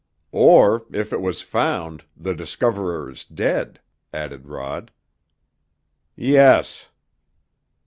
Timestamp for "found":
1.43-2.05